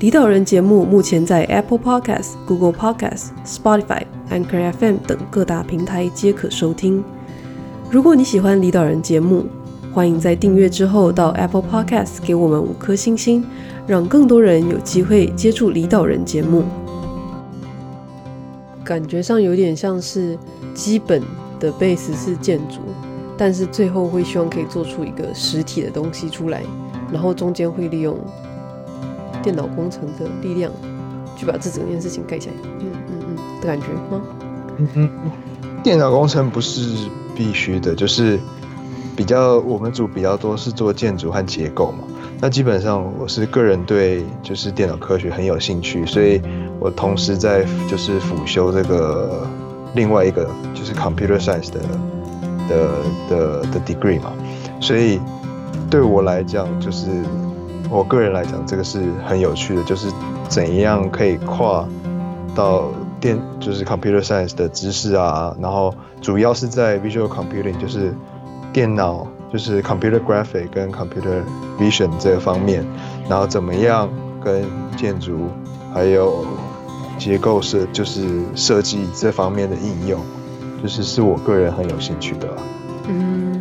[0.00, 7.02] 离岛人节目目前在 Apple Podcast、Google Podcast、Spotify、Anchor FM 等各大平台皆可收听。
[7.90, 9.46] 如果你喜欢离岛人节目，
[9.94, 13.42] 欢迎在订阅之后到 Apple Podcast 给我们五颗星星，
[13.86, 16.64] 让更多人有机会接触离岛人节目。
[18.84, 20.38] 感觉上有点像是
[20.74, 21.22] 基本
[21.58, 22.80] 的 base 是建筑，
[23.38, 26.62] 但是最后会希望可以做出一个实体的东西出来，
[27.10, 28.14] 然后中间会利用。
[29.46, 30.72] 电脑工程的力量，
[31.36, 34.20] 去把这整件事情盖起来，嗯嗯嗯的感觉吗？
[34.76, 35.10] 嗯嗯，
[35.84, 38.40] 电脑工程不是必须的，就是
[39.14, 41.98] 比较我们组比较多是做建筑和结构嘛。
[42.40, 46.42] 那基本上我是个人对就是电脑科学很有兴趣，所以
[46.80, 49.46] 我同时在就是辅修这个
[49.94, 51.80] 另外一个就是 computer science 的
[52.68, 52.88] 的
[53.30, 54.32] 的的 degree 嘛，
[54.80, 55.20] 所以
[55.88, 57.06] 对我来讲就是。
[57.88, 60.08] 我个人来讲，这个是很有趣的，就是
[60.48, 61.86] 怎样可以跨
[62.54, 68.12] 到电，就是 computer science 的知识啊，然后主要是在 visual computing，就是
[68.72, 71.42] 电脑，就是 computer graphic 跟 computer
[71.78, 72.84] vision 这个方面，
[73.28, 74.08] 然后怎么样
[74.42, 74.64] 跟
[74.96, 75.48] 建筑
[75.94, 76.44] 还有
[77.18, 80.20] 结构设，就是设计这方面的应用，
[80.82, 82.48] 就是是我个人很有兴趣的。
[83.08, 83.55] 嗯。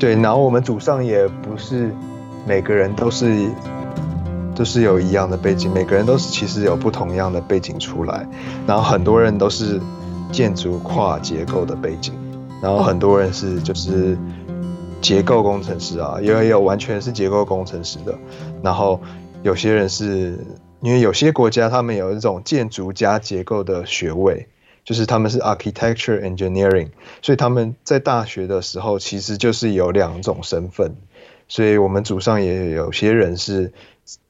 [0.00, 1.94] 对，然后我们组上也不是
[2.46, 3.50] 每个人都是
[4.54, 8.26] 都是有一样的背景，每个人都是其实有不同样的背景出来，
[8.66, 9.78] 然后很多人都是
[10.32, 12.14] 建筑跨结构的背景，
[12.62, 14.16] 然后很多人是就是
[15.02, 18.18] 结构工程师啊，也有完全是结构工程师的，
[18.62, 18.98] 然后
[19.42, 20.38] 有些人是
[20.80, 24.48] 因为有些国家他们有一种建筑加结构的学位。
[24.84, 26.88] 就是他们是 architecture engineering，
[27.22, 30.96] 所以他们在大学的时候其实就是有两种身份，
[31.48, 33.72] 所以我们组上也有些人是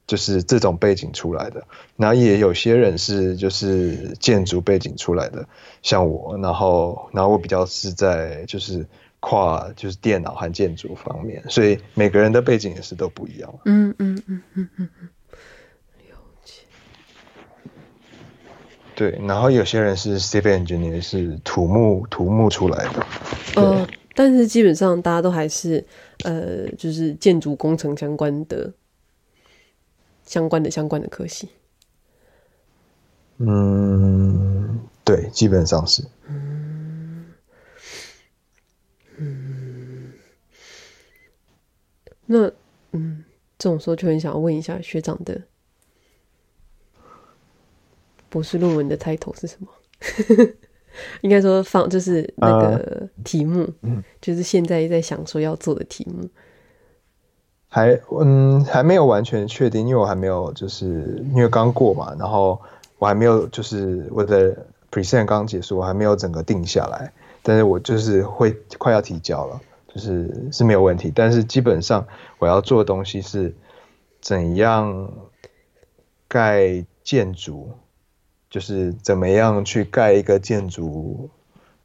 [0.07, 1.65] 就是这种背景出来的，
[1.97, 5.47] 然后也有些人是就是建筑背景出来的，
[5.83, 8.85] 像我，然后然后我比较是在就是
[9.21, 13.55] 跨就是电脑和建筑方面，所以每个人的背景也是都不一样。
[13.65, 15.09] 嗯嗯嗯嗯嗯嗯。
[19.01, 23.07] 对，然后有些人是 civil engineer，是土木土木出来的。
[23.57, 25.83] 呃，但是基本上大家都还是
[26.25, 28.71] 呃，就是建筑工程相关的、
[30.23, 31.49] 相关的、相关的科系。
[33.39, 36.05] 嗯，对，基本上是。
[36.29, 37.25] 嗯
[39.17, 40.13] 嗯，
[42.27, 42.53] 那
[42.93, 43.25] 嗯，
[43.57, 45.41] 这种时候就很想要问一下学长的。
[48.31, 49.69] 博士论文的 title 是什么？
[51.21, 56.29] 应该说放就是那个题目，嗯，就是现在在想说要做的题目。
[57.69, 62.61] 还嗯还没有完全确定，因为我还没有就是因为刚过嘛，然后
[62.99, 67.13] 我还没有就是我的 present 刚结束，我还没有整个定下来。
[67.43, 69.61] 但是我就是会快要提交了，
[69.95, 71.13] 就是是没有问题。
[71.15, 72.05] 但是基本上
[72.39, 73.55] 我要做的东西是
[74.21, 75.09] 怎样
[76.27, 77.71] 盖建筑。
[78.51, 81.31] 就是怎么样去盖一个建筑，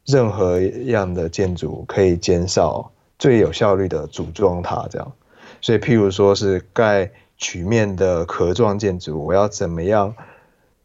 [0.04, 5.12] 任何样的建筑可以减少最有效率的组装它这样。
[5.62, 10.14] 所以，譬如说是盖曲面的壳状建筑，我要怎么样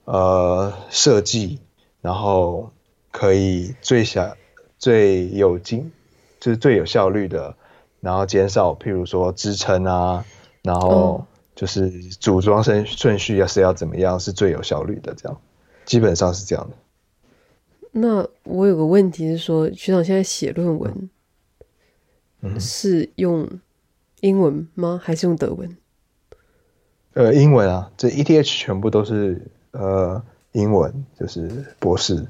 [0.05, 1.59] 呃设计，
[2.01, 2.71] 然后
[3.11, 4.35] 可以最小
[4.77, 5.91] 最有精
[6.39, 7.55] 就是最有效率的，
[7.99, 10.25] 然后减少譬如说支撑啊，
[10.61, 11.25] 然后
[11.55, 15.37] 就是组装顺顺序要是要怎么样是最有效率的这样。
[15.85, 16.75] 基本上是这样的。
[17.91, 21.09] 那我有个问题是说，学长现在写论文，
[22.59, 23.47] 是用
[24.21, 24.99] 英文吗？
[25.03, 25.77] 还是用德文？
[27.13, 29.41] 呃，英文啊，这 ETH 全部都是
[29.71, 30.23] 呃
[30.53, 31.49] 英文，就是
[31.79, 32.25] 博士、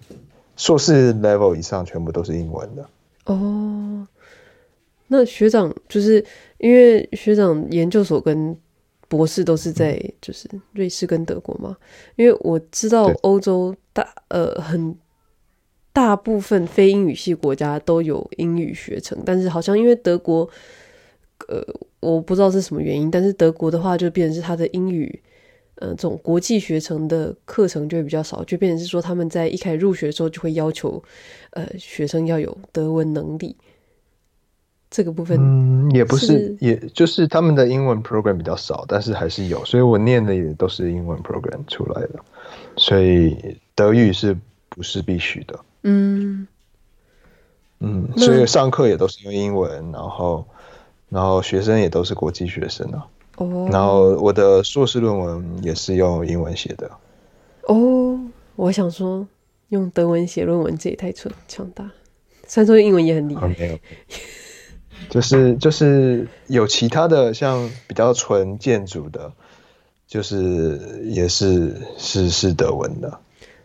[0.57, 2.89] 硕士 level 以上全部都是英文的。
[3.25, 4.07] 哦，
[5.05, 6.25] 那学长就是
[6.57, 8.57] 因为学长研究所跟
[9.11, 11.75] 博士都是在就是瑞士跟德国嘛，
[12.15, 14.95] 因为我知道欧洲大呃很
[15.91, 20.49] 大部分非英语系国家都有英语学程，但是好像因为德国
[21.49, 21.61] 呃
[21.99, 25.21] 我不知道是什么原因，但是德国的话就变成是他的英语
[25.75, 31.03] 呃这种国际学程的课程就会比较少，就变成是说他们在一开始入学的时候就会要求
[31.49, 33.57] 呃学生要有德文能力。
[34.91, 42.19] 这个部分，嗯，也不是，是也就是他们的英文 program 比较少，但是还是有，所以我念的也都是英文 program 出来的，
[42.75, 45.59] 所以德语是不是必须的？
[45.83, 46.45] 嗯
[47.79, 50.45] 嗯，所以上课也都是用英文，然后
[51.07, 53.07] 然后学生也都是国际学生啊。
[53.37, 56.91] 哦，然后我的硕士论文也是用英文写的。
[57.67, 58.19] 哦，
[58.57, 59.25] 我想说
[59.69, 61.89] 用德文写论文这也太强强大，
[62.45, 63.47] 虽然说英文也很厉害。
[63.47, 63.79] 哦，没有。
[65.09, 69.31] 就是就是有其他的像比较纯建筑的，
[70.07, 73.19] 就是也是是是德文的，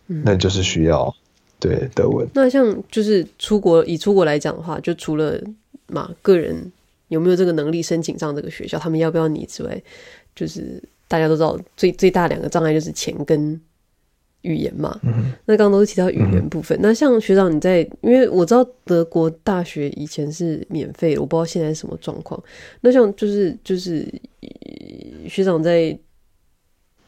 [0.08, 1.14] 嗯，那就是需要
[1.60, 2.26] 对德文。
[2.34, 5.40] 那像就是出国以出国来讲的话，就除了
[5.86, 6.72] 嘛个人
[7.08, 9.82] 有没有这个能力申请上这个学校，他们要不要你之外，
[10.34, 13.60] 就是大家都知道最最大两个障碍就是钱跟。
[14.46, 16.78] 语言嘛，嗯、那刚刚都是提到语言部分。
[16.78, 22.40] 嗯、那像学长你在，因为我知道德国大学以前是免费的，我不知道现在是什么状况。
[22.81, 24.06] 那像就是就是
[25.28, 25.98] 学长在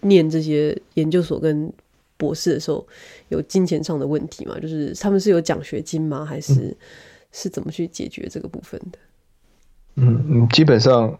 [0.00, 1.73] 念这些研究所跟
[2.17, 2.85] 博士的时候，
[3.29, 4.58] 有金钱上的问题吗？
[4.61, 6.25] 就是他们是有奖学金吗？
[6.25, 6.76] 还是、嗯、
[7.31, 8.99] 是怎么去解决这个部分的？
[9.94, 11.19] 嗯嗯，基本上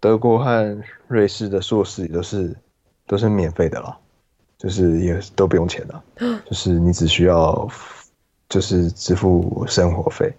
[0.00, 2.56] 德国和瑞士的硕士也都是
[3.06, 3.98] 都是免费的了。
[4.62, 6.02] 就是也都不用钱的，
[6.44, 7.66] 就是你只需要
[8.46, 10.30] 就是支付生活费，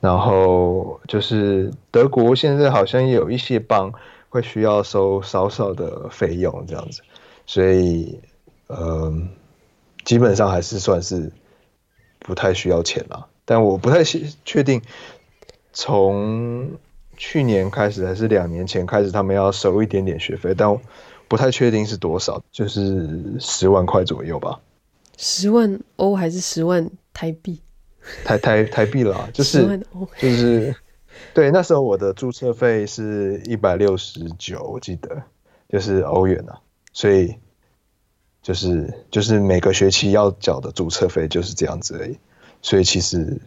[0.00, 3.92] 然后就是德国现在好像也有一些邦
[4.30, 7.02] 会需要收少少的费用这样子，
[7.44, 8.18] 所以
[8.68, 9.28] 嗯，
[10.02, 11.30] 基本上还是算是
[12.20, 14.80] 不太需要钱了，但我不太确定
[15.74, 16.70] 从
[17.18, 20.74] 去年开始还是两年前开始他们要收一点点学费，但。
[21.28, 24.60] 不太确定是多少，就是十万块左右吧。
[25.18, 27.60] 十万欧还是十万台币？
[28.24, 29.78] 台台台币啦， 就是
[30.18, 30.74] 就是，
[31.34, 35.22] 对，那时候我的注册费是一百六十九，我记得
[35.68, 36.60] 就是欧元啊，
[36.94, 37.34] 所以
[38.40, 42.16] 就是就是每个学期要缴的注册费就是这样子而已，
[42.62, 43.38] 所以其实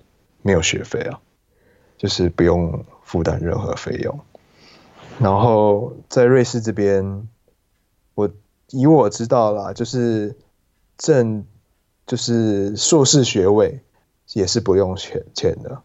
[0.44, 1.20] 没有学费啊，
[1.98, 4.20] 就是不用负担任何费用。
[5.18, 7.28] 然后在瑞士这边。
[8.16, 8.30] 我
[8.72, 10.36] 以我知道啦，就是
[10.98, 11.46] 正
[12.06, 13.80] 就是硕士学位
[14.34, 15.82] 也是不用钱钱的，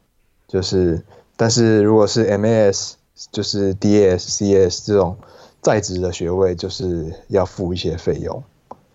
[0.49, 1.03] 就是
[1.37, 2.95] 但是如果是 MAS
[3.31, 5.17] 就是 DS、CS 这种
[5.63, 8.43] 在职的学位，就是要付一些费用。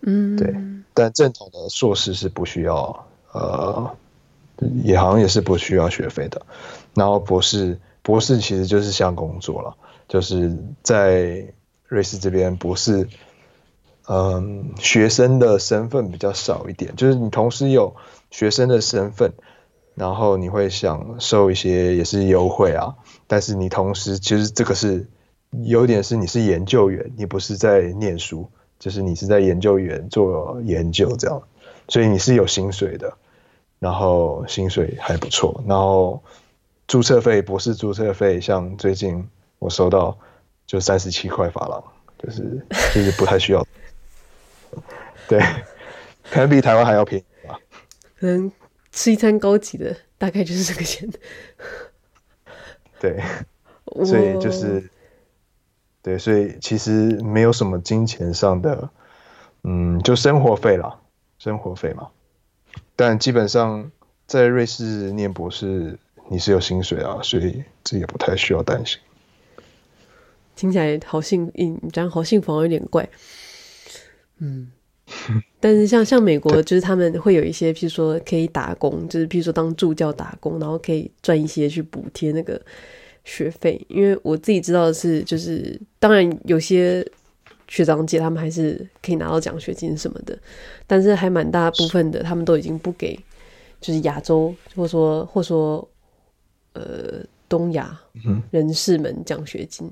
[0.02, 0.54] 嗯，对，
[0.94, 3.90] 但正统的硕士是不需要，呃，
[4.84, 6.40] 也好像也是不需要学费的。
[6.94, 9.74] 然后博士博士其实就是像工作了，
[10.08, 11.44] 就是在。
[11.92, 13.06] 瑞士这边博士，
[14.08, 17.94] 嗯，学生的身份比较少一点，就是你同时有
[18.30, 19.34] 学生的身份，
[19.94, 22.94] 然后你会享受一些也是优惠啊，
[23.26, 25.06] 但是你同时其实这个是
[25.64, 28.48] 有点是你是研究员，你不是在念书，
[28.78, 31.42] 就是你是在研究员做研究这样，
[31.88, 33.18] 所以你是有薪水的，
[33.78, 36.22] 然后薪水还不错，然后
[36.86, 39.28] 注册费，博士注册费，像最近
[39.58, 40.16] 我收到。
[40.66, 41.82] 就三十七块法郎，
[42.18, 43.66] 就是就是不太需要，
[45.28, 45.40] 对，
[46.30, 47.58] 可能比台湾还要便宜吧。
[48.18, 48.50] 可能
[48.90, 51.10] 吃一餐高级的，大概就是这个钱。
[53.00, 53.20] 对，
[54.04, 54.88] 所以就是，
[56.02, 56.90] 对，所以其实
[57.22, 58.90] 没有什么金钱上的，
[59.64, 61.00] 嗯，就生活费啦，
[61.38, 62.08] 生活费嘛。
[62.94, 63.90] 但基本上
[64.26, 69.00] 在瑞士念博士，你是有薪水啊，所以这也不太需要担心。
[70.54, 73.08] 听起来好幸，嗯，讲好幸福，有点怪，
[74.38, 74.70] 嗯，
[75.58, 82.60] 但是像像美国，就是他们会有一些，譬如说可以打工，就是譬如说当助教打工，然后可以赚一些去补贴那个
[83.24, 83.84] 学费。
[83.88, 87.04] 因为我自己知道的是，就是当然有些
[87.68, 90.38] 学长姐他们还是可以拿到奖学金什么的，
[90.86, 93.18] 但是还蛮大部分的，他们都已经不给，
[93.80, 95.88] 就是亚洲或者说或者说
[96.74, 97.98] 呃东亚
[98.50, 99.90] 人士们奖学金。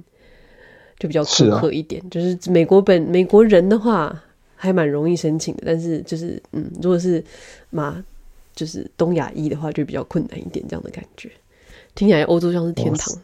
[1.01, 4.23] 就比较苛刻一点，是啊、就是美国本美国人的话
[4.55, 7.25] 还蛮容易申请的，但是就是嗯，如果是
[7.71, 8.05] 嘛，
[8.55, 11.31] 就是东亚裔的话就比较困难一点，这样的感觉。
[11.95, 13.17] 听起来欧洲像是天堂。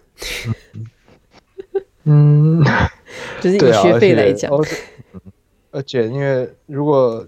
[2.04, 2.64] 嗯，
[3.42, 4.58] 就是以学费来讲、啊，
[5.70, 7.26] 而且因为如果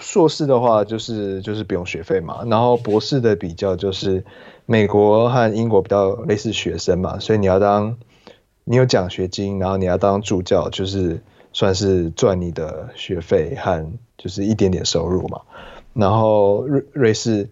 [0.00, 4.24] 硕士的话，就是就是不用学费嘛，然后博士的比较就是
[4.64, 7.96] 美国和英国比较类似学生嘛，所以你要当。
[8.68, 15.40] 你有奖学金，然后你要当助教，就是算是赚你的学费和就是一点点收入嘛。
[15.92, 17.48] 然后瑞瑞士，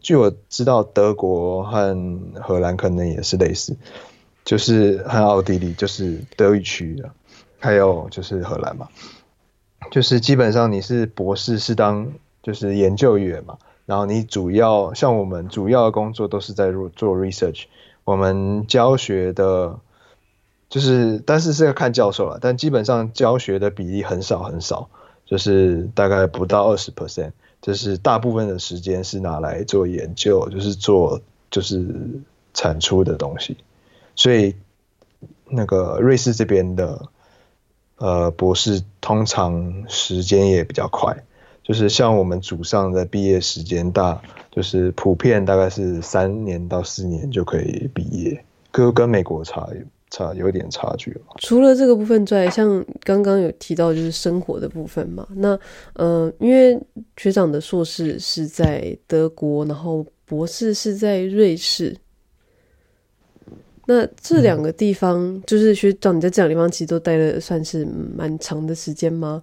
[0.00, 3.76] 据我知道，德国和荷兰可能也是类似，
[4.44, 7.10] 就是和奥地利就是德语区的，
[7.58, 8.88] 还有就是荷兰嘛，
[9.90, 17.64] 就是基本上你是博士是当就是研究员嘛，然后你主要像我们主要的工作都是在做 research，
[18.04, 19.80] 我们教学的。
[20.72, 24.88] 就是，但是是要看教授了，但基本上教学的比例很少很少，
[25.26, 31.86] 就是大概不到二十 percent，就是大部分的时间是拿来做研究，就是做就是
[32.54, 33.58] 产出的东西，
[34.16, 34.56] 所以
[35.50, 37.02] 那个瑞士这边的
[37.96, 41.14] 呃博士通常时间也比较快，
[41.62, 49.68] 就是像我们组上的毕业时间大，就是普遍大概是三年到四年就可以毕业，跟跟美国差。
[50.12, 51.20] 差有点差距了。
[51.40, 55.26] 除了这个部分之外，像刚刚有提到就是生活的部分嘛。
[55.34, 55.58] 那
[55.94, 56.78] 呃，因为
[57.16, 61.96] 学长的硕士是在德国，然后博士是在瑞士。
[63.86, 69.42] 那这两个地方，嗯、就是学长你在这两个地方其实都待了算是蛮长的时间吗？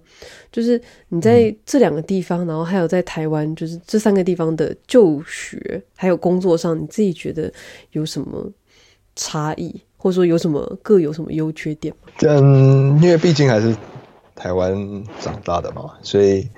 [0.50, 7.52] 就是你在这两个地方，然后还有在台湾，就是这三个地方的就学还有工作上，你自己觉得
[7.90, 8.50] 有什么
[9.14, 9.78] 差异？
[10.02, 12.10] 或者说有什么各有什么优缺点吗？
[12.22, 13.76] 嗯，因为毕竟还是
[14.34, 16.48] 台湾长大的嘛，所以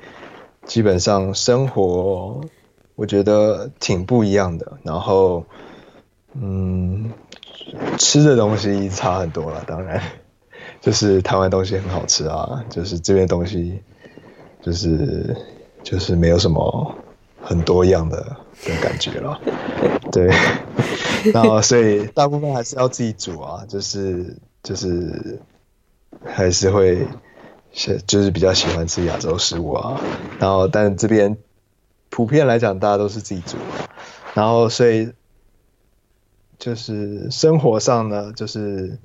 [0.65, 2.41] 基本上生活
[2.95, 4.79] 我觉得挺不一样的。
[4.85, 5.45] 然后，
[6.41, 7.11] 嗯，
[7.99, 10.01] 吃的东西差很多了，当然
[10.81, 13.83] 就是台湾东西很好吃啊，就是这边东西
[14.63, 15.37] 就是
[15.83, 16.95] 就是没有什么
[17.41, 18.19] 很多样的
[18.65, 19.41] 的感觉了，
[20.13, 20.31] 对。
[21.33, 25.41] 然后，所以大部分还是要自己煮啊，就是就是
[26.25, 27.07] 还是会
[27.73, 30.01] 是就是比较喜欢吃亚洲食物啊。
[30.39, 31.37] 然后，但这边
[32.11, 33.57] 普遍来讲，大家都是自己煮。
[34.35, 35.13] 然后，所以
[36.59, 38.99] 就是生活上呢，就是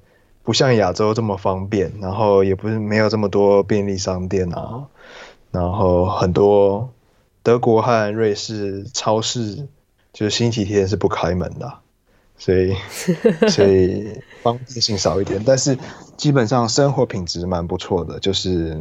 [0.44, 4.88] 不像亚洲这么方便，然后也不是没有这么多便利商店啊。
[5.52, 6.94] 然后，很多
[7.44, 9.68] 德国和瑞士超市
[10.14, 11.80] 就是星期天是不开门的。
[12.40, 12.76] 所以，
[13.50, 15.78] 所以方便性少一点，但是
[16.16, 18.20] 基本上生活品质蛮不错的。
[18.20, 18.80] 就是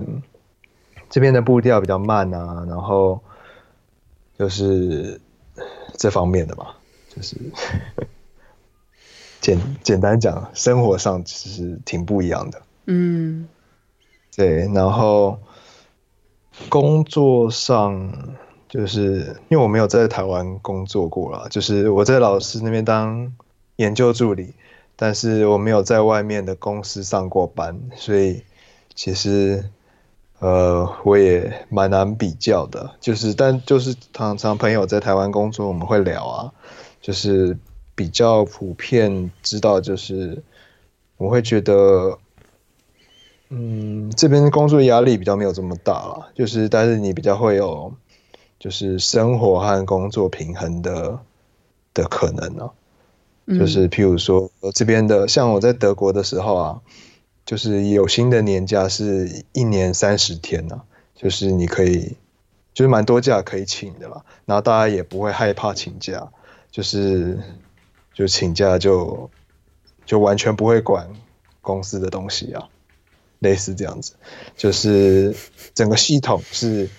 [1.08, 3.18] 这边的步调比较慢啊，然后
[4.38, 5.20] 就是
[5.96, 6.66] 这方面的嘛，
[7.08, 7.34] 就是
[9.40, 12.62] 简简单讲，生活上其实挺不一样的。
[12.84, 13.48] 嗯，
[14.36, 15.38] 对，然后
[16.68, 18.36] 工作上
[18.68, 23.34] 就是因为我没有在台湾工作过啦，就是我在老师那边当。
[23.76, 24.54] 研究助理，
[24.96, 28.42] 但是我没有在外面的公司上过班，所以
[28.94, 29.70] 其实
[30.38, 32.96] 呃我也蛮难比较的。
[33.00, 36.52] 就是但就是常常朋友在台湾工作，我们会聊啊，
[37.00, 37.56] 就是
[37.94, 40.42] 比较普遍知道，就是
[41.18, 42.18] 我会觉得，
[43.48, 47.92] 嗯，这边工作压力比较没有这么大了，就是但是你比较会有
[48.58, 51.18] 就是生活和工作平衡的
[51.94, 52.70] 的可能呢、
[53.46, 56.80] 就是譬如说，这边的像我在德国的时候啊，
[57.44, 60.84] 就是有薪的年假是一年三十天呢、啊，
[61.14, 62.16] 就是你可以，
[62.74, 64.24] 就是蛮多假可以请的啦。
[64.46, 66.28] 然后大家也不会害怕请假，
[66.72, 67.38] 就是
[68.12, 69.30] 就请假就
[70.04, 71.08] 就完全不会管
[71.60, 72.68] 公司的东西啊，
[73.38, 74.14] 类似这样子，
[74.56, 75.36] 就是
[75.72, 76.90] 整个系统是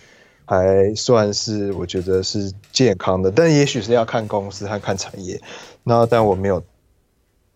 [0.49, 5.41] 还算是我觉得是健康的，但也许是要看公司和看产业。
[5.83, 6.63] 那但我没有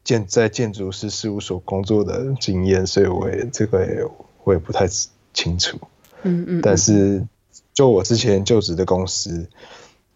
[0.04, 4.06] 建在建筑师事务所工作的经验，所以我也这个也
[4.44, 4.86] 我也不太
[5.34, 5.80] 清楚。
[6.24, 6.62] 嗯嗯。
[6.62, 7.26] 但是
[7.74, 9.48] 就我之前就职的公司，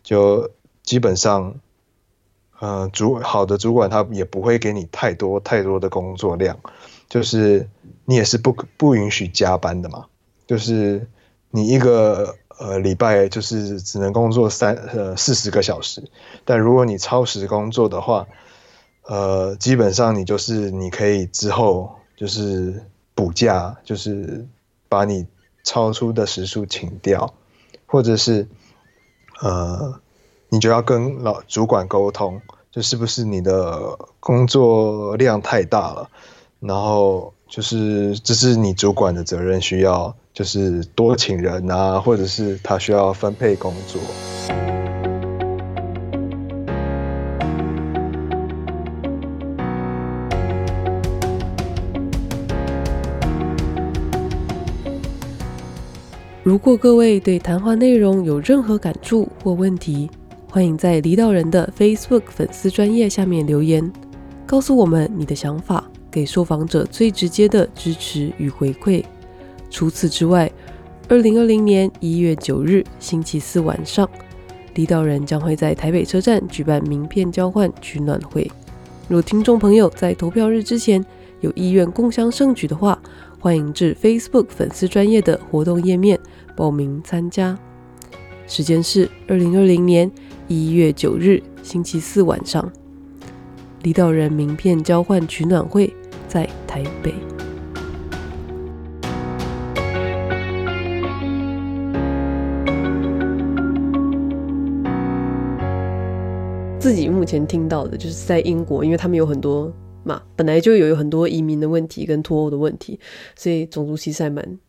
[0.04, 0.52] 就
[0.84, 1.56] 基本上，
[2.60, 6.60] 呃，主好的主管他也不会给你太多太多的工作量，
[7.08, 7.70] 就是
[8.04, 10.08] 你也是不不允许加班的嘛，
[10.46, 11.08] 就是
[11.52, 12.36] 你一个。
[12.58, 16.10] 呃，礼拜就是只能工作三呃四十个小时，
[16.46, 18.28] 但如果你超时工作的话，
[19.04, 22.84] 呃，基本上你就是你可以之后就是
[23.14, 24.48] 补假，就是
[24.90, 25.28] 把你
[25.64, 27.34] 超出的时数请掉，
[27.86, 28.48] 或者是
[29.42, 30.00] 呃，
[30.50, 36.10] 你就要跟老主管沟通，就是不是你的工作量太大了，
[36.60, 40.14] 然后就是这是你主管的责任需要。
[40.34, 44.02] 就是多请人啊，或者是他需要分配工作。
[56.44, 60.12] 如果各位对谈话内容有任何感触或问题，
[60.52, 63.90] 欢迎在离岛人的 Facebook 粉丝专业下面留言，
[64.46, 69.04] 告诉我们你的想法，给受访者最直接的支持与回馈。
[69.70, 70.50] 除此之外，
[71.10, 74.10] 二零二零年一月九日星期四晚上，
[74.76, 78.50] 离岛人将会在台北车站举办名片交换取暖会。
[79.10, 81.04] 若听众朋友在投票日之前
[81.42, 82.98] 有意愿共襄盛举的话，
[83.38, 86.18] 欢迎至 Facebook 粉丝专业的活动页面
[86.56, 87.60] 报名参加。
[88.48, 90.10] 时间是二零二零年。
[90.48, 92.72] 一月九日星期四晚上，
[93.82, 95.92] 离岛人名片交换取暖会
[96.36, 97.14] 在台北。
[106.78, 109.74] 自己目前听到的就是在英国，因为他们有很多
[110.04, 113.00] 嘛，本来就有很多移民的问题跟脱欧的问题，
[113.38, 114.60] 所以种族歧视还蛮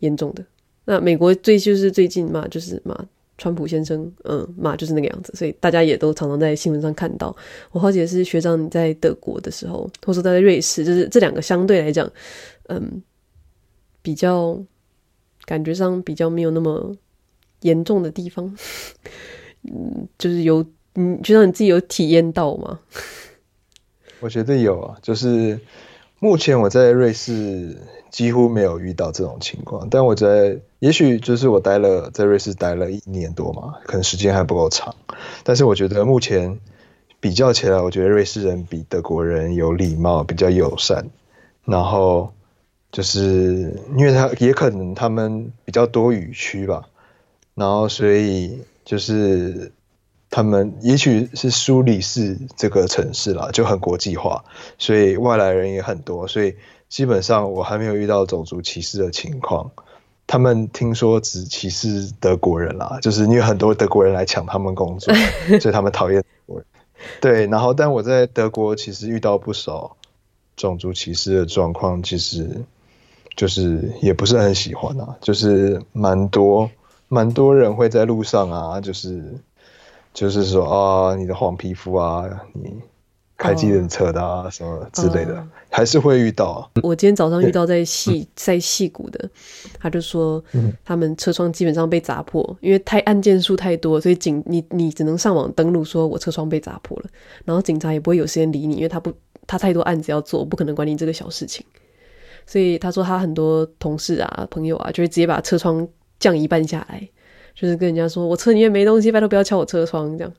[0.00, 0.44] 严重的。
[0.86, 3.06] 那美国最就是最近嘛，就是嘛。
[3.38, 7.34] 川普先生，嗯，嘛就是那个样子，所以大家也都常常在新闻上看到。
[7.70, 12.10] 我好奇的是，学长你在德国的时候，或者说在瑞士，就是这两个相对来讲，
[12.68, 13.00] 嗯，
[14.02, 14.60] 比较
[15.44, 16.94] 感觉上比较没有那么
[17.60, 18.56] 严重的地方，
[19.70, 20.64] 嗯，就是有，
[20.96, 22.80] 嗯，学长你自己有体验到吗？
[24.20, 25.56] 我觉得有啊，就是
[26.18, 27.76] 目前我在瑞士。
[28.10, 34.94] 几乎没有遇到这种情况，但我在也许就是我待了在瑞士待了一年多嘛，可能时间还不够长。
[35.44, 36.58] 但是我觉得目前
[37.20, 41.10] 比较起来，我觉得瑞士人比德国人有礼貌，比较友善。
[41.66, 42.32] 然后
[42.90, 46.88] 就是因为他也可能他们比较多语区吧，
[47.54, 49.70] 然后所以就是
[50.30, 54.44] 他们也许是苏黎世这个城市啦，就很国际化，
[54.78, 56.54] 所以外来人也很多，所以。
[56.88, 59.72] 基本上我还没有遇到种族歧视的情况，
[60.26, 65.12] 他们听说只歧视德国人啦，就是因为很多德国人来抢他们工作，
[65.60, 66.64] 所以他们讨厌德国人。
[67.20, 69.98] 对，然后但我在德国其实遇到不少
[70.56, 72.64] 种族歧视的状况，其实
[73.36, 76.70] 就是也不是很喜欢啊，就是蛮多
[77.08, 79.34] 蛮多人会在路上啊，就是
[80.18, 82.74] 就是说啊，你的黄皮肤啊，你。
[83.40, 86.58] 开机人车的啊，什么之类的，嗯、还是会遇到啊。
[86.82, 89.30] 我今天早上遇到在戏 在戏谷的，
[89.78, 90.42] 他就说，
[90.84, 97.04] 他们车窗基本上被砸破，因为太案件数太多，所以警你你只能上网登录，说我车窗被砸破了，
[97.44, 99.12] 然后警察也不会有时间理你，因为他不
[99.46, 101.64] 他太多案子要做，不可能管你这个小事情。
[102.44, 105.86] 所以他说他很多同事啊朋友啊，就会直接把车窗
[106.18, 107.08] 降一半下来，
[107.58, 110.32] 就是跟人家说我车里面没东西，拜托不要敲我车窗这样。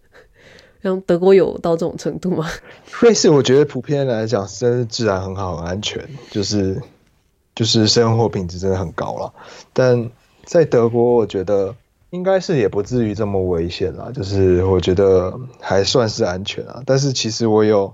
[0.81, 2.49] 像德国有到这种程度吗？
[3.01, 6.81] 瑞士我觉得普遍来讲，真的治安很好，很安全，就是
[7.53, 9.33] 就是生活品质真的很高了。
[9.73, 10.09] 但
[10.45, 11.75] 在德国，我觉得
[12.11, 16.81] 应该是也不至于这么危险啦，就是我觉得还算是安全啊。
[16.85, 17.93] 但是其实我有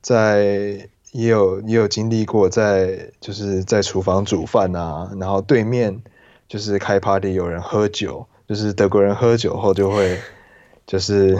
[0.00, 6.00] 在也有也有经历过在就是在厨房煮饭啊，然后对面
[6.46, 10.18] 就是开 party 有人喝酒，就是德国人喝酒后就会
[10.84, 11.38] 就是。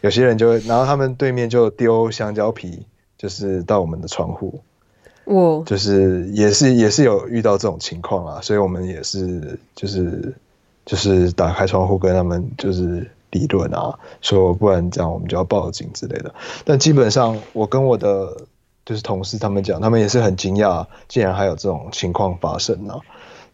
[0.00, 2.86] 有些人就会，然后他们对面就丢香蕉皮，
[3.16, 4.60] 就是到我们的窗户，
[5.24, 10.32] 我，就是也是也是有遇到这种情况啊，所以我们也是就是
[10.86, 16.32] 就是打开窗户跟他们就是理论啊，说不然这样我们就要报警之类的。
[16.64, 18.36] 但基本上我跟我的
[18.86, 23.00] 就是同事他们讲，他们也是很惊讶，竟然还有这种情况发生啊。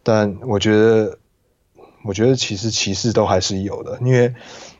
[0.02, 1.16] 但我觉得，
[2.04, 4.34] 我觉得其实歧视都还是有的，因为。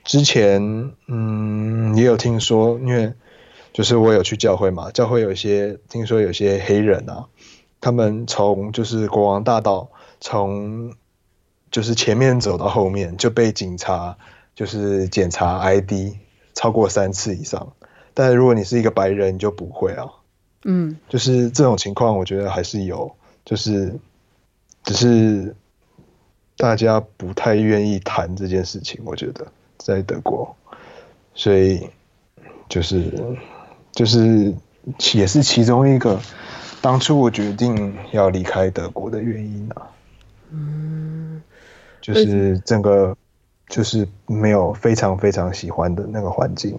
[0.07, 3.15] 之前，嗯，也有听说，因为
[3.73, 7.25] 就是我有去教会嘛，教会有一些听说有些黑人啊，
[7.81, 9.89] 他们从就是国王大道
[10.21, 10.93] 从
[11.71, 14.19] 就是前面走到后面就被警察
[14.55, 16.19] 就是检查 ID
[16.53, 17.73] 超过三次以上，
[18.13, 20.07] 但如果你是一个白人，你就不会啊，
[20.65, 23.99] 嗯，就是这种情况，我觉得还是有，就是
[24.83, 25.57] 只是
[26.57, 29.47] 大家不太愿意谈这件事情，我觉得。
[29.77, 30.57] 在德国，
[31.35, 31.91] 所以
[32.71, 33.13] 就是
[33.93, 34.55] 就是
[35.13, 36.19] 也是其中一个
[36.81, 39.91] 当初我决定要离开德国的原因啊。
[40.53, 41.43] 嗯，
[42.01, 43.15] 就是整个
[43.69, 46.79] 就是没有非常非常喜欢的那个环境。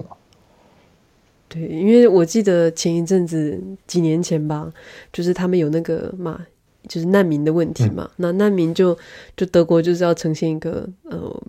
[1.47, 4.73] 对，因为我记得前一阵子几年前吧，
[5.13, 6.43] 就是他们有那个嘛，
[6.87, 8.03] 就是难民的问题嘛。
[8.03, 8.97] 嗯、那难民就
[9.37, 11.43] 就德国就是要呈现一个呃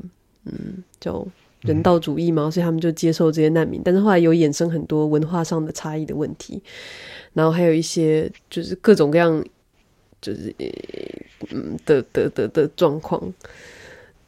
[0.44, 1.26] 嗯叫。
[1.62, 6.62] 人道主义嘛，所以他们就接受这些难民，但是后来有衍生很多文化上的差异的问题，
[7.32, 9.44] 然后还有一些就是各种各样，
[10.20, 10.54] 就是
[11.50, 13.20] 嗯的的的的状况。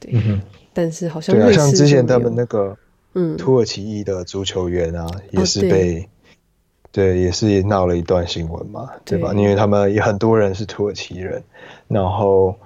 [0.00, 0.40] 对，嗯、
[0.72, 2.76] 但是好像对啊，像之前他们那个
[3.14, 6.08] 嗯土耳其裔的足球员啊，嗯、也是被、哦、
[6.98, 9.32] 对，也是闹了一段新闻嘛，对吧？
[9.32, 11.44] 对，因为他们也很多人是土耳其人，
[11.86, 12.56] 然后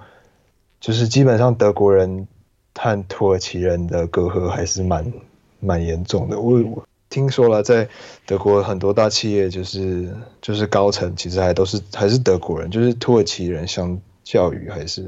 [0.79, 2.27] 就是基本上德国人
[2.73, 5.13] 和土耳其人的隔阂还是蛮
[5.59, 6.39] 蛮严重的。
[6.39, 7.87] 我我听说了，在
[8.25, 10.09] 德国很多大企业就是
[10.41, 15.07] 就是高层其实还都是还是德国人，就是土耳其人相较于还是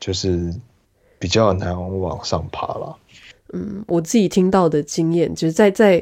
[0.00, 0.52] 就是。
[1.20, 2.96] 比较难往上爬了。
[3.52, 6.00] 嗯，我自己听到的经验就是在在，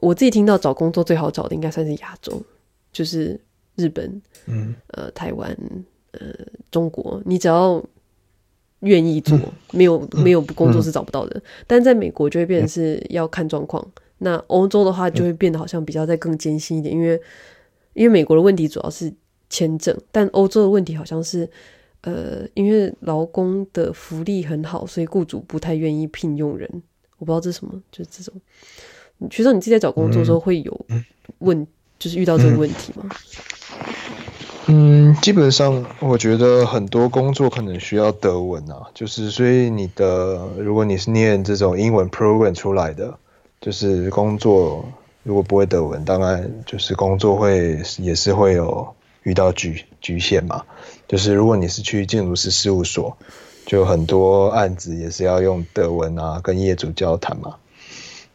[0.00, 2.42] 我自己听到找工作最好找的应该算是亚洲，
[2.92, 3.38] 就是
[3.76, 5.56] 日本，嗯，呃，台湾，
[6.12, 6.34] 呃，
[6.70, 7.82] 中国，你只要
[8.80, 11.38] 愿意做，嗯、没有没有工作是找不到的。
[11.38, 13.84] 嗯、但在美国就会变成是要看状况。
[13.86, 17.20] 嗯、那欧洲的话就会变得好像比较再更艰辛一点，因为
[17.94, 19.12] 因为美国的问题主要是
[19.48, 21.48] 签证，但欧洲的问题好像是。
[22.02, 26.66] 呃，因为劳工的福利很好，所以雇主不太愿意聘用人。
[27.18, 28.40] 我不知道这是什么，就是这种。
[29.30, 30.86] 学长，你自己在找工作的时候会有
[31.40, 31.66] 问，嗯、
[31.98, 33.10] 就是遇到这个问题吗？
[34.66, 43.18] 嗯，基本上我觉得很多工作可能需要德文啊，就是所以你的如果你是念这种英文 program 出来的，
[43.60, 44.84] 就是工作
[45.24, 50.62] 如果不会德文，当然就是工作会也是会有遇到局局限嘛。
[51.08, 53.16] 就是如果你是去建筑师事务所，
[53.66, 57.56] 就很多案子也是要用德文啊，跟业主交谈嘛。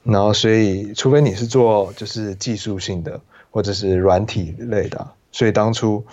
[0.06, 3.20] 然后所以，除非你是做就是技术性的
[3.52, 6.06] 或者是软体类的，所以当初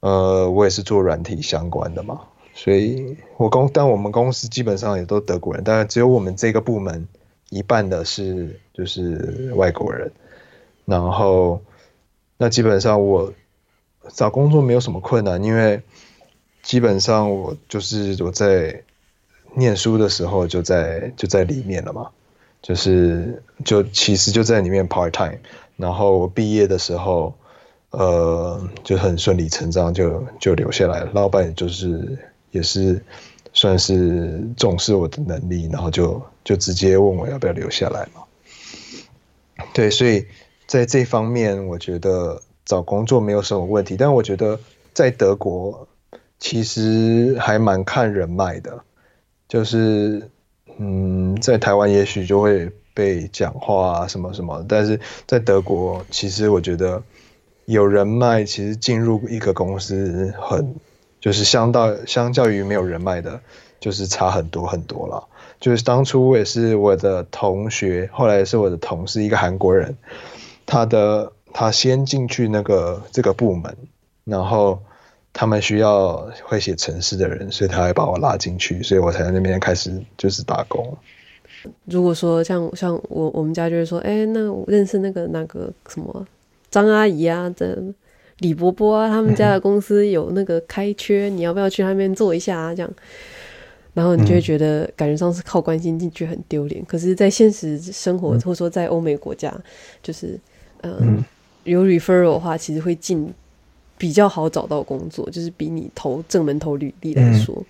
[0.00, 2.20] 呃我也是做软体相关的嘛。
[2.54, 7.06] 所以我公但我们公司基本上也都德国人，但只有我们这个部门
[7.50, 10.10] 一半的是就是外国人。
[10.86, 11.60] 然后
[12.38, 13.32] 那基本上我。
[14.14, 15.82] 找工作没有什么困难，因为
[16.62, 18.84] 基本上我就是我在
[19.56, 22.10] 念书的时候就在就在里面了嘛，
[22.62, 25.38] 就是就其实就在里面 part time，
[25.76, 27.34] 然后我毕业的时候，
[27.90, 31.10] 呃，就很顺理成章就就留下来了。
[31.14, 32.18] 老板就是
[32.50, 33.02] 也是
[33.52, 38.22] 算是重视我的能力，然后就就直接问我要不要留下来嘛。
[39.72, 40.26] 对，所以
[40.66, 42.42] 在这方面我觉得。
[42.66, 44.58] 找工作没有什么问题，但我觉得
[44.92, 45.86] 在德国
[46.40, 48.82] 其实还蛮看人脉的，
[49.46, 50.28] 就是
[50.78, 57.02] 嗯，在台湾也许就会被讲话啊什么什么，但是在德国其实我觉得
[57.64, 60.74] 有人脉，其实进入一个公司很
[61.20, 63.40] 就是相到相较于没有人脉的，
[63.80, 65.28] 就是差很多很多了。
[65.60, 69.96] 就是当初我也是我的同学，后来是我的同事，一个韩国人，
[70.66, 71.32] 他的。
[71.58, 73.74] 他先进去那个这个部门，
[74.24, 74.82] 然后
[75.38, 80.96] 他们需要会写程式的人，所以他还把我拉进去，所以我才在那边开始就是打工。
[81.84, 86.26] 如果说像像我我们家就是说，哎，那我认识那个那个什么
[86.70, 87.76] 张阿姨啊，的
[88.38, 92.74] 李伯伯啊，他们家的公司有那个开缺，嗯、你要不要去那边做一下啊？
[92.74, 92.90] 这样，
[93.92, 99.54] 然后你就会觉得感觉上是靠关心进去很丢脸，可是，在现实生活、嗯、或者说在欧美国家，
[100.02, 100.40] 就是、
[100.80, 101.22] 呃、嗯。
[101.64, 103.28] 有 referral 的话，其实会进
[103.98, 107.54] 比较好找到工作，就是比你投正门投履历来说。
[107.56, 107.64] 嗯、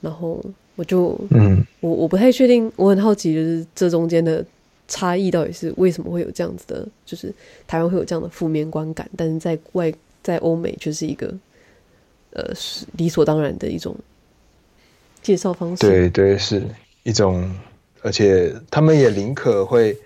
[0.00, 0.42] 然后
[0.76, 4.44] 我就，嗯，我我不太确定，我很好奇，就是这中间的
[4.88, 7.32] 差异到底是为什么会有这样子的，就是
[7.66, 11.32] 台湾会有这样的负面观感，但是在外在欧美却是一个
[12.32, 13.96] 呃是理所当然的一种
[15.22, 15.86] 介绍方式。
[15.86, 16.62] 对对，是
[17.02, 17.50] 一种，
[18.02, 19.96] 而且他们也宁可会。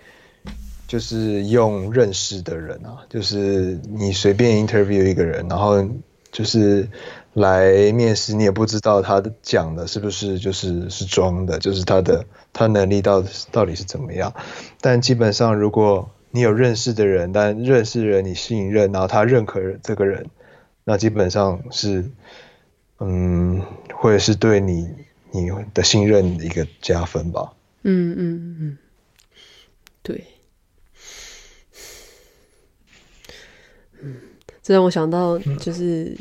[0.88, 5.87] 就是用认识的人啊，就是你随便 interview 一个人，然后
[6.33, 6.88] 就是
[7.35, 12.24] 来面试，你也不知道他讲的是不是就是是装的，就是他的
[12.55, 13.22] 他能力到
[13.53, 14.33] 到底是怎么样。
[14.81, 20.31] 但基本上，如果你有认识的人，但认识的人你信任，然后他认可这个人，
[20.85, 22.11] 那基本上是
[22.98, 23.62] 嗯，
[23.94, 24.88] 会是对你
[25.33, 27.53] 你的信任一个加分吧。
[27.83, 28.79] 嗯嗯嗯，
[30.03, 30.24] 对。
[34.02, 34.16] 嗯，
[34.62, 36.16] 这让我想到，就是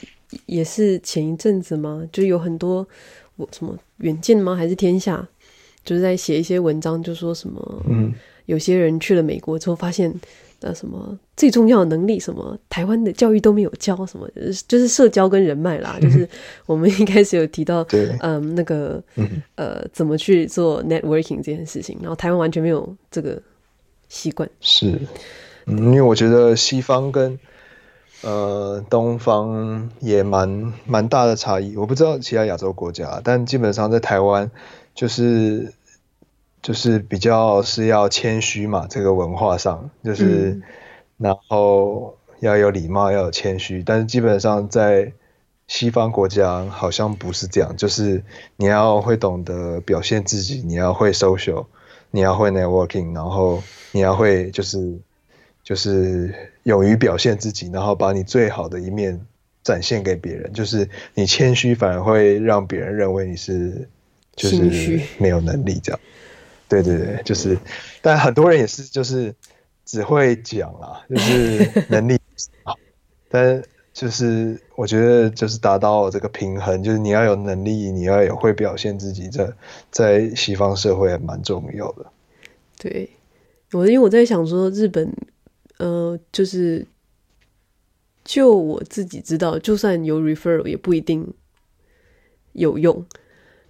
[0.46, 2.88] 也是前一阵子嘛，就有很多
[3.36, 4.56] 我什么远见吗？
[4.56, 5.28] 还是天下，
[5.84, 8.14] 就是在写一些文章，就说什么，嗯，
[8.46, 10.14] 有些人去了美国之后，发现
[10.60, 14.28] 那什么最重要的能力，什么台湾的教育都没有教，什么
[14.68, 15.98] 就是社交跟人脉啦。
[16.02, 16.28] 就是
[16.66, 19.02] 我们一开始有提到，对，嗯，那个，
[19.56, 23.40] 呃，怎么去做 networking 这件事情，然后台湾完全没有这个
[24.10, 24.50] 习惯。
[24.62, 25.00] 是，
[25.68, 27.38] 嗯，因为我觉得西方跟
[28.24, 31.78] 呃，东方也蛮蛮大的差异。
[31.78, 34.50] 我不知道其他亚洲国家，但基本上在台湾，
[34.96, 35.72] 就是
[36.64, 40.64] 就是比较是要谦虚嘛，这个文化上就是，嗯、
[41.18, 43.84] 然后要有礼貌，要有谦虚。
[43.84, 45.14] 但是基本上在
[45.68, 48.24] 西方国家好像不是这样，就是
[48.56, 51.68] 你要会懂得表现自己，你要会 social，
[52.10, 54.98] 你要会 networking，然后你要会就是。
[55.64, 56.34] 就是
[56.68, 59.18] 勇于表现自己，然后把你最好的一面
[59.64, 60.52] 展现给别人。
[60.52, 63.88] 就是你谦虚，反而会让别人认为你是
[64.36, 66.00] 就是没有能力这样。
[66.68, 67.58] 对对对，就是，
[68.02, 69.34] 但很多人也是就是
[69.86, 72.20] 只会讲啊，就是 能力
[72.64, 72.78] 好，
[73.30, 79.56] 但就是我觉得就是达到这个平衡，就是你要有能力，你要有会表现自己，这
[79.90, 82.06] 在西方社会还蛮重要的。
[82.78, 83.10] 对，
[83.72, 85.10] 我因为我在想说日本。
[85.78, 86.86] 呃，就是
[88.24, 91.26] 就我自己知道，就算有 referral 也不一定
[92.54, 93.06] 有用。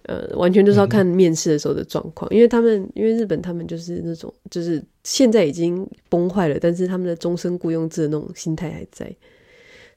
[0.04, 9.14] 呃，完全就是要看面试的时候的状况，嗯，因为他们因为日本他们就是那种就是现在已经崩坏了，但是他们的终身雇佣制的那种心态还在。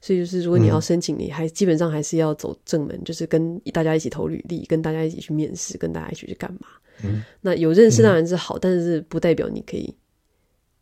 [0.02, 6.66] 所以就是如果你要申请，你还基本上还是要走正门，就是跟大家一起投履历，跟大家一起去面试，跟大家一起去干嘛。
[7.04, 9.94] 嗯，那有认识当然是好，嗯，但是不代表你可以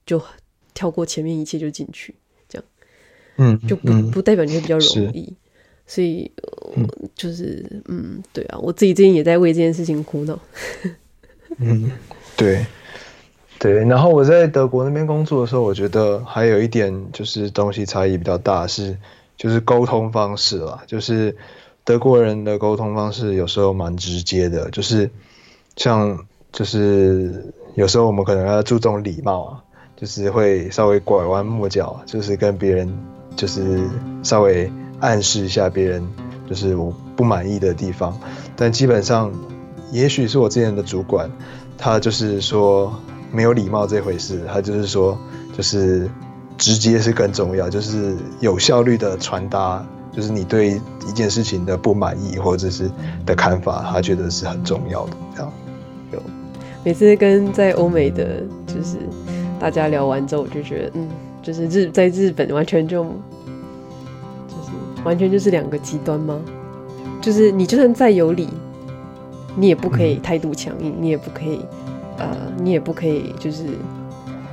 [0.05, 0.21] 就。
[0.81, 2.15] 跳过前面一切就进去，
[2.49, 2.65] 这样，
[3.37, 5.31] 嗯，就不不代表你会比较容易，
[5.87, 6.33] 所以、
[6.75, 6.83] 呃、
[7.15, 10.39] 就是嗯，对啊，我自己最近也在为这件事情苦恼。
[11.61, 11.93] 嗯，
[12.35, 12.65] 对，
[13.59, 13.85] 对。
[13.85, 18.97] 然后我在德国那边工作的时候，我觉得还有一点就是东西差异比较大，是
[19.37, 21.37] 就是沟通方式啦，就是
[21.85, 25.11] 德国人的沟通方式有时候蛮直接的，就是
[25.77, 29.65] 像就是有时候我们可能要注重礼貌啊。
[30.01, 32.91] 就是会稍微拐弯抹角，就是跟别人
[33.37, 33.79] 就是
[34.23, 36.03] 稍微暗示一下别人，
[36.49, 38.19] 就是我不满意的地方。
[38.57, 39.31] 但基本上，
[39.93, 41.31] 也许是我之前的主管，
[41.77, 42.91] 他就是说
[43.31, 45.19] 没有礼貌这回事，他就是说
[45.55, 46.09] 就是
[46.57, 52.91] 直接是更重要，就是有效率的传达，就是你对一件事情的不满意或者是
[53.27, 55.13] 的看法，他觉得是很重要的。
[55.35, 55.53] 这样
[56.11, 56.23] 有
[56.83, 58.97] 每次跟在欧美的就是。
[59.61, 61.09] 大家聊完之后，我就觉得，嗯，
[61.43, 64.71] 就是日在日本完全就，就是
[65.05, 66.41] 完全就是两个极端吗？
[67.21, 68.49] 就是你就算再有理，
[69.55, 71.61] 你也不可以态度强硬，你也不可以，
[72.17, 73.65] 呃，你也不可以，就是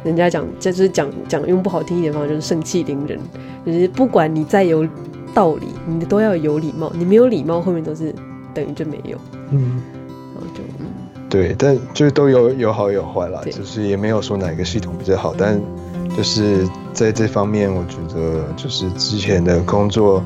[0.04, 3.18] 人家讲，就是讲讲用不好听一点的方法，就是盛气凌人。
[3.66, 4.86] 就是不管你再有
[5.34, 6.92] 道理，你都要有礼貌。
[6.94, 8.14] 你没有礼貌，后面都是
[8.54, 9.18] 等于就没有。
[9.52, 9.82] 嗯。
[11.30, 15.62] 对，但就是都有有好有坏啦，就是也没有说哪个系统比较好，但
[16.16, 20.24] 就是在这方面，我觉得就是之前的工作，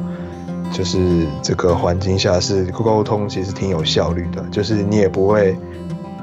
[0.71, 5.57] 就是这个环境下是沟通其实挺有效率的，就是你也不会，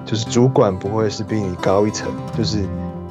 [0.06, 2.58] 就是主管不会是比你高一层，就是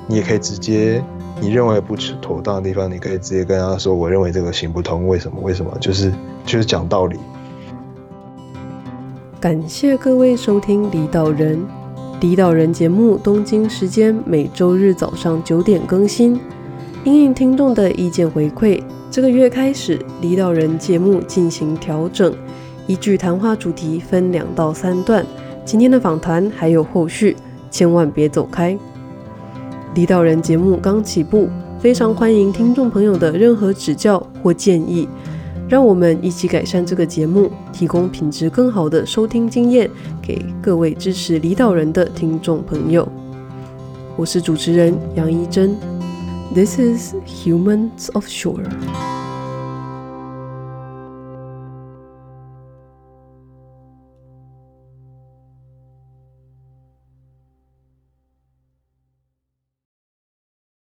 [0.08, 1.03] 你也可以直接
[1.41, 5.39] 你认为不妥当的地方，你可以直接跟他说，我认为这个行不通，为什么？
[5.41, 5.77] 为什么？
[5.82, 6.12] 就是
[6.45, 7.19] 就是讲道理。
[9.39, 11.60] 感谢各位收听《离岛人》。
[12.19, 16.39] 《离岛人》节目东京时间每周日早上九点更新。
[17.04, 22.34] 因应听众的意见回馈，这个月开始，《离岛人》节目进行调整，
[22.88, 25.23] 依据谈话主题分两到三段。
[25.63, 27.38] 今天的访谈还有后续，
[27.69, 28.73] 千万别走开。
[29.93, 31.47] 《离岛人》节目刚起步，
[31.80, 35.08] 非常欢迎听众朋友的任何指教或建议。
[35.69, 39.89] 让我们一起改善这个节目，提供品质更好的收听经验
[40.21, 43.08] 给各位支持离岛人的听众朋友。
[44.15, 45.75] 我是主持人杨一珍
[46.53, 49.16] ，This is Humans of Shore。